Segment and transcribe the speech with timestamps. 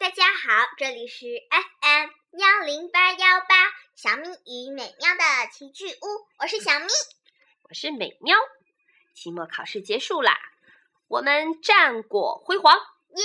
[0.00, 2.08] 大家好，这里是 FM
[2.40, 6.86] 幺零八幺八小咪与美妙的奇趣屋，我是小咪，
[7.68, 8.34] 我是美妙。
[9.12, 10.40] 期末考试结束啦，
[11.06, 12.72] 我们战果辉煌，
[13.14, 13.24] 耶！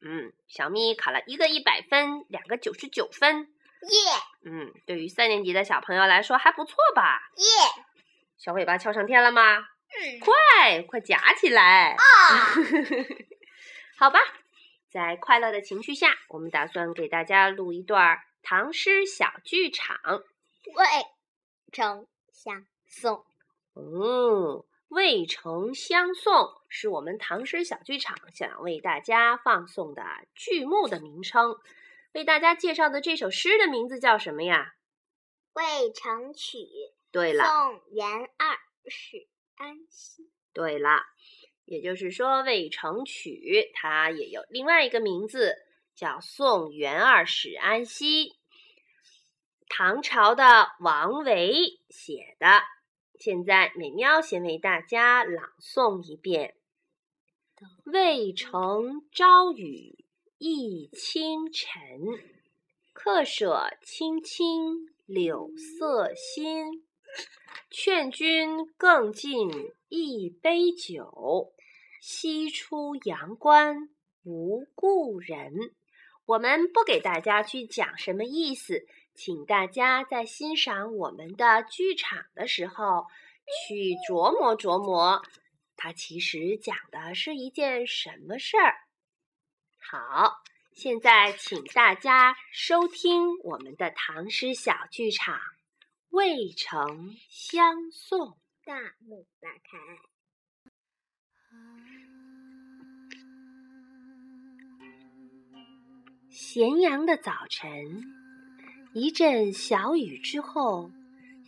[0.00, 3.42] 嗯，小咪考了一个一百分，两个九十九分，
[3.82, 4.50] 耶！
[4.50, 7.20] 嗯，对于三年级的小朋友来说还不错吧？
[7.36, 7.84] 耶！
[8.38, 9.58] 小尾巴翘上天了吗？
[9.58, 11.90] 嗯，快快夹起来！
[11.92, 11.98] 啊，
[14.00, 14.18] 好吧，
[14.94, 19.98] 在快乐的情绪下，我们打算给大家录一段唐诗小剧场。
[20.66, 20.84] 渭
[21.72, 23.26] 城相送，
[23.74, 30.04] 嗯，渭城相送是我们唐诗小剧场想要为大家放送的
[30.36, 31.58] 剧目的名称。
[32.12, 34.76] 为大家介绍的这首诗的名字叫什么呀？
[35.54, 36.68] 渭城曲，
[37.10, 38.56] 对了，宋元二
[38.86, 40.30] 使安西。
[40.52, 41.02] 对了，
[41.64, 43.30] 也就是说，《渭城曲》
[43.74, 45.54] 它也有另外一个名字，
[45.94, 48.28] 叫《宋元二使安西》，
[49.68, 52.62] 唐朝的王维写的。
[53.18, 56.56] 现在，美妙先为大家朗诵一遍
[57.86, 60.04] ：“渭城朝雨
[60.38, 62.18] 浥轻尘，
[62.92, 66.84] 客舍青青柳色新。
[67.70, 69.50] 劝君更尽
[69.88, 71.52] 一杯酒，
[72.00, 73.90] 西出阳关
[74.22, 75.74] 无故人。”
[76.26, 83.04] 我们不给大家去讲什么意思，请大家在欣赏我们的剧场的时候
[83.68, 85.22] 去琢磨琢磨，
[85.76, 88.74] 它其实讲的是一件什么事儿。
[89.78, 95.36] 好，现在请大家收听我们的唐诗小剧场
[96.14, 98.28] 《渭城相送》。
[98.64, 99.76] 大幕拉开，
[106.30, 108.04] 咸阳的早晨，
[108.94, 110.92] 一阵小雨之后，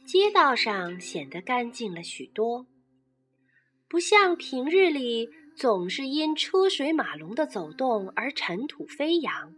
[0.05, 2.67] 街道上显得干净了许多，
[3.87, 9.55] 不像平日里总是因车水马龙的走动而尘土飞扬。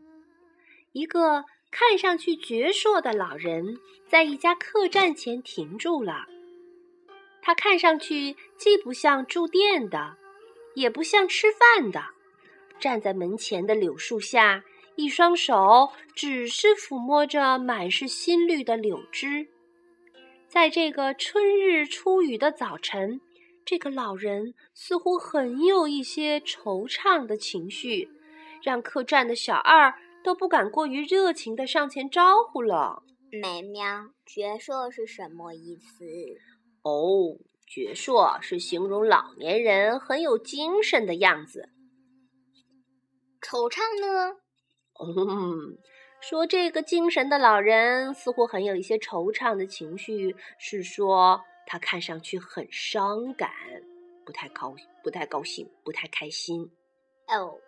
[0.92, 6.26] 一个看上去矍铄的老人在一家客栈前停住了。
[7.40, 10.16] 他看上去既不像住店的，
[10.74, 12.04] 也不像吃饭的，
[12.78, 14.64] 站在门前的柳树下。
[14.96, 19.46] 一双手只是抚摸着满是新绿的柳枝，
[20.48, 23.20] 在这个春日初雨的早晨，
[23.64, 28.10] 这个老人似乎很有一些惆怅的情绪，
[28.60, 29.94] 让客栈的小二
[30.28, 33.02] 都不敢过于热情的上前招呼了。
[33.32, 36.04] 美妙，矍铄是什么意思？
[36.82, 41.70] 哦，矍铄是形容老年人很有精神的样子。
[43.40, 44.36] 惆怅呢？
[45.00, 45.78] 嗯，
[46.20, 53.50] 说这个精神的老人似乎很有一些惆怅的情绪，是说他看上去很伤感，
[54.26, 56.70] 不太高，不太高兴，不太开心。
[57.28, 57.58] 哦，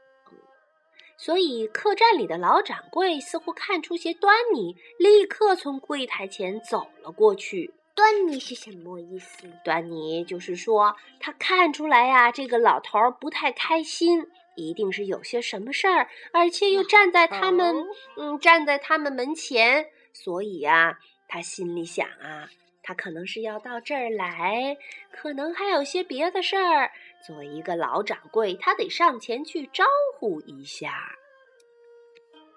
[1.22, 7.74] 所以客栈里的老掌柜似乎看出些端倪，立刻从柜台前走了过去。
[7.94, 9.46] 端倪是什么意思？
[9.62, 14.26] 端倪就是说他看出来呀，这个老头儿不太开心。
[14.56, 20.98] 一定是有些什么事儿，而且又站在他们，嗯，站在他们门前，所以呀，
[21.28, 22.48] 他心里想啊，
[22.82, 24.76] 他可能是要到这儿来，
[25.12, 26.90] 可能还有些别的事儿。
[27.26, 29.84] 作为一个老掌柜，他得上前去招
[30.18, 31.16] 呼一下。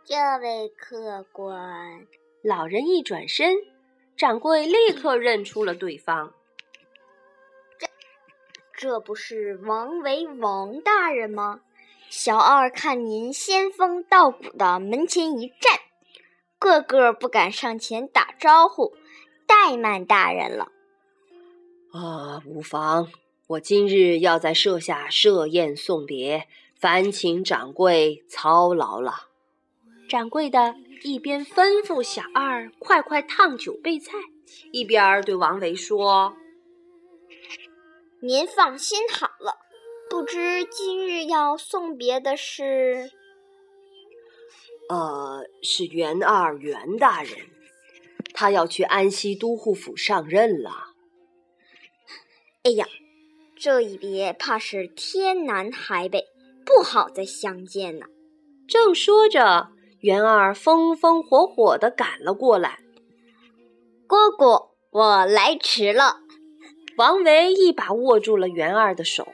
[0.05, 2.07] 这位客官，
[2.41, 3.55] 老人一转身，
[4.17, 6.33] 掌柜立刻认出了对方。
[7.79, 7.87] 这，
[8.73, 11.61] 这不是王维王大人吗？
[12.09, 15.79] 小二看您仙风道骨的门前一站，
[16.59, 18.93] 个个不敢上前打招呼，
[19.47, 20.71] 怠慢大人了。
[21.91, 23.07] 啊，无妨，
[23.47, 29.29] 我今日要在舍下设宴送别，烦请掌柜操劳了。
[30.07, 34.13] 掌柜的一边吩咐小二快快烫酒备菜，
[34.71, 36.37] 一边对王维说
[38.21, 39.59] ：“您放心好了。”
[40.09, 43.11] 不知今日要送别的是？
[44.87, 47.47] 呃，是袁二袁大人，
[48.31, 50.93] 他要去安西都护府上任了。
[52.61, 52.85] 哎呀，
[53.63, 56.25] 这一别怕是天南海北，
[56.65, 58.07] 不好再相见呢。
[58.67, 59.69] 正说着，
[60.01, 62.79] 元二风风火火的赶了过来。
[64.05, 66.17] 姑姑，我来迟了。
[66.97, 69.29] 王维一把握住了元二的手。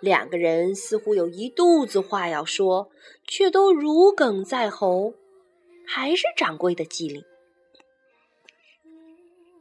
[0.00, 2.90] 两个人似乎有一肚子话要说，
[3.26, 5.14] 却都如鲠在喉，
[5.86, 7.24] 还是掌柜的机灵。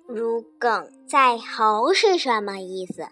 [0.06, 3.08] 如鲠在喉是什么意思？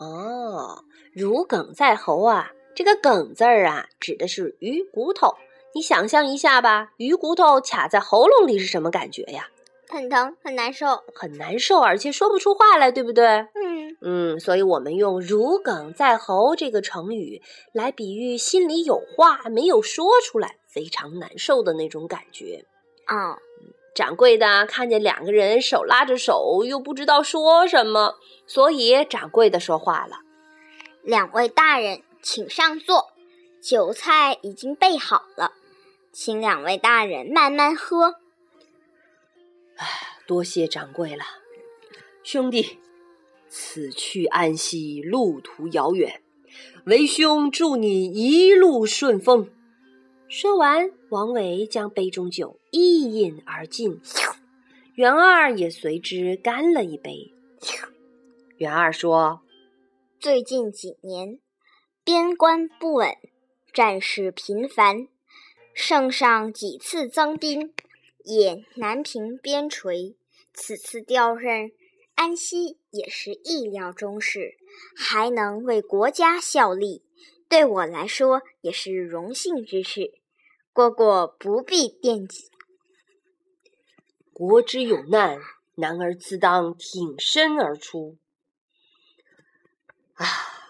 [0.00, 5.34] 哦，如鲠在喉啊，这个“鲠”字儿啊，指的是鱼骨头。
[5.74, 9.48] 你想象一下吧，鱼骨头卡在喉咙里是什么感觉呀？
[9.88, 13.24] 很疼，很难受，很难受，而且说不出话来，对不对？
[13.26, 17.42] 嗯嗯，所以我们用“如鲠在喉”这个成语
[17.72, 22.64] 来比喻心里有话没有说出来，非常难受的那种感觉。
[23.06, 23.38] 啊，
[23.98, 28.14] 掌柜的看见两个人手拉着手，又不知道说什么，
[28.46, 30.20] 所以掌柜的说话了
[31.02, 33.08] ：“两位大人，请上座，
[33.60, 35.50] 酒菜已经备好了，
[36.12, 38.20] 请两位大人慢慢喝。”
[39.74, 39.88] 唉，
[40.28, 41.24] 多谢掌柜了，
[42.22, 42.78] 兄弟，
[43.48, 46.22] 此去安西，路途遥远，
[46.84, 49.50] 为兄祝你一路顺风。
[50.30, 53.98] 说完，王维将杯中酒一饮而尽，
[54.94, 57.32] 元二也随之干了一杯。
[58.58, 59.40] 元二说
[60.20, 61.40] ：“最近几年，
[62.04, 63.16] 边关不稳，
[63.72, 65.08] 战事频繁，
[65.72, 67.72] 圣上几次增兵。”
[68.22, 70.14] 也南平边陲，
[70.52, 71.72] 此次调任
[72.14, 74.58] 安西也是意料中事，
[74.94, 77.02] 还能为国家效力，
[77.48, 80.17] 对我来说也是荣幸之事。
[80.78, 82.52] 蝈蝈不必惦记。
[84.32, 85.40] 国之有难，
[85.74, 88.16] 男儿自当挺身而出。
[90.14, 90.24] 啊，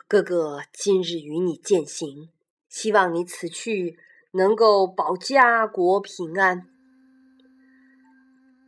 [0.08, 2.30] 哥哥今日与你践行，
[2.70, 3.98] 希望你此去
[4.32, 6.66] 能够保家国平安。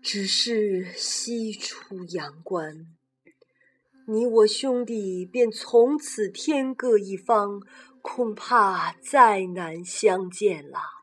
[0.03, 2.87] 只是西出阳关，
[4.07, 7.63] 你我兄弟便从此天各一方，
[8.03, 11.00] 恐怕再难相见了。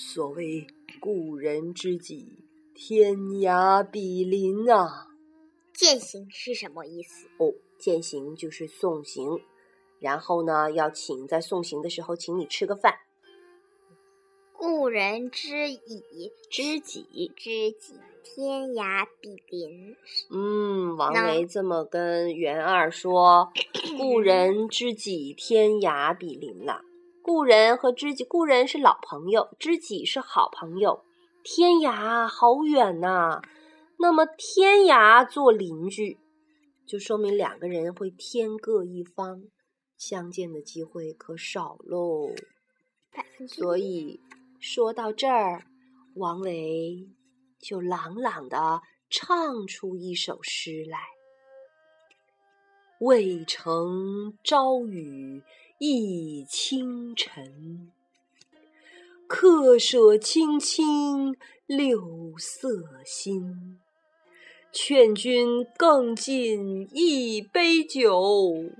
[0.00, 0.64] 所谓
[1.00, 5.08] 故人知己，天涯比邻啊！
[5.74, 7.26] 践行是什么意思？
[7.38, 9.40] 哦，践行就是送行，
[9.98, 12.94] 然后呢，要请在送行的时候请你吃个饭。
[14.52, 17.94] 故人知矣，知己，知己。
[18.22, 19.96] 天涯比邻。
[20.30, 23.50] 嗯，王维这么跟元二说
[23.98, 26.84] ：“故人知己，天涯比邻了。
[27.28, 31.04] 故人和知己，故人是老朋友，知己是好朋友。
[31.44, 33.42] 天涯好远呐，
[33.98, 36.18] 那么天涯做邻居，
[36.86, 39.42] 就说明两个人会天各一方，
[39.98, 42.30] 相见的机会可少喽。
[43.46, 44.22] 所以
[44.58, 45.64] 说到这儿，
[46.14, 47.10] 王维。”
[47.60, 48.80] 就朗朗的
[49.10, 51.00] 唱出一首诗来
[53.04, 55.42] ：“渭城朝雨
[55.78, 57.92] 一清尘，
[59.28, 61.36] 客舍青青
[61.66, 62.68] 六色
[63.04, 63.78] 新。
[64.72, 68.70] 劝君更尽一杯酒，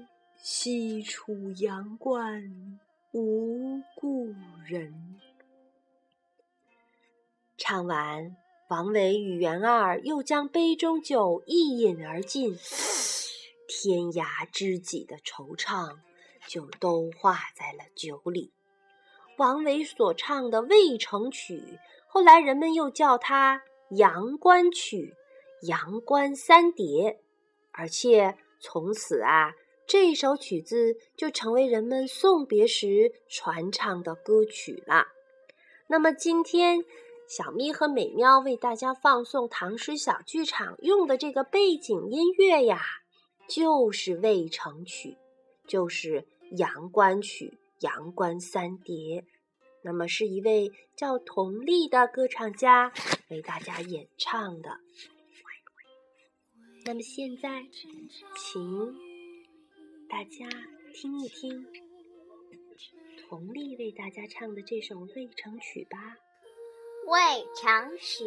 [0.43, 2.79] 西出阳关
[3.13, 4.35] 无故
[4.67, 5.21] 人。”
[7.57, 8.37] 唱完。
[8.69, 12.55] 王维与元二又将杯中酒一饮而尽，
[13.67, 15.97] 天涯知己的惆怅
[16.49, 18.51] 就都化在了酒里。
[19.37, 21.55] 王维所唱的《渭城曲》，
[22.09, 23.59] 后来人们又叫它
[23.97, 25.15] 《阳关曲》
[25.69, 27.13] 《阳关三叠》，
[27.71, 29.55] 而且从此啊，
[29.87, 35.07] 这首曲子就成为人们送别时传唱的歌曲了。
[35.87, 36.85] 那么今天。
[37.31, 42.81] 小咪和美妙为大家放送唐诗小剧场用的这个背景音乐呀，
[43.47, 45.11] 就是《渭城曲》，
[45.67, 46.23] 就是
[46.57, 47.47] 《阳关曲》
[47.81, 49.21] 《阳关三叠》。
[49.83, 52.93] 那么是一位叫佟丽的歌唱家
[53.29, 54.81] 为大家演唱的。
[56.85, 57.67] 那么现在，
[58.37, 58.95] 请
[60.09, 60.49] 大家
[60.93, 61.67] 听一听
[63.29, 66.17] 佟丽为大家唱的这首《渭城曲》吧。
[67.11, 68.25] 《渭城曲》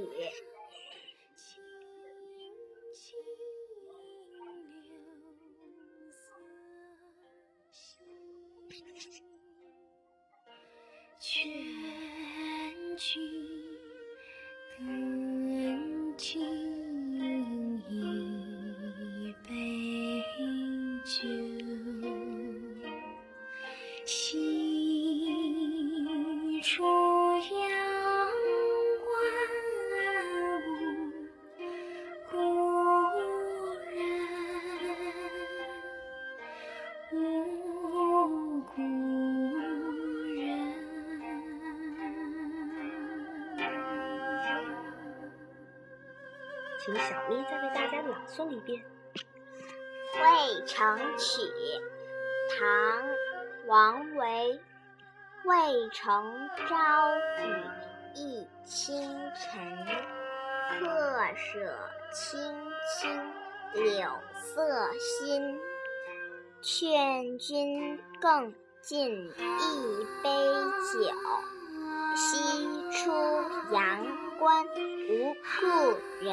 [46.84, 48.84] 请小咪再为大家朗诵一遍
[50.20, 51.42] 《渭城曲》，
[52.58, 53.08] 唐·
[53.68, 54.60] 王维。
[55.44, 57.16] 渭城朝
[58.16, 59.86] 雨浥轻尘，
[60.80, 62.40] 客舍青
[63.00, 63.10] 青
[63.74, 65.60] 柳色新。
[66.62, 70.30] 劝君更尽一杯
[70.94, 71.12] 酒，
[72.16, 73.12] 西出
[73.72, 74.06] 阳
[74.38, 74.64] 关
[75.12, 76.32] 无故人。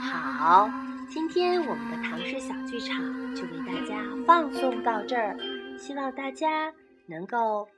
[0.00, 0.70] 好，
[1.08, 5.36] 今天我们的唐诗小剧场就为大家放送到这儿，
[5.76, 6.72] 希望大家
[7.06, 7.68] 能够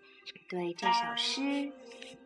[0.48, 1.72] 对这首诗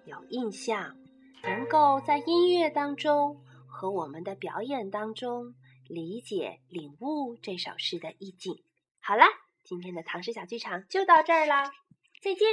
[0.04, 0.96] 有印象，
[1.42, 5.54] 能够在音乐当中和我们的表演当中
[5.86, 8.62] 理解、领悟这首诗的意境。
[9.00, 9.24] 好了，
[9.64, 11.72] 今天的唐诗小剧场就到这儿啦，
[12.20, 12.46] 再见，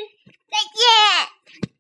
[0.48, 1.75] 再见。